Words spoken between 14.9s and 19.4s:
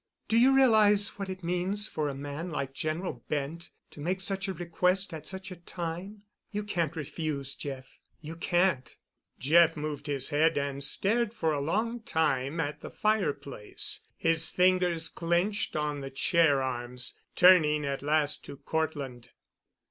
clenched on the chair arms, turning at last to Cortland.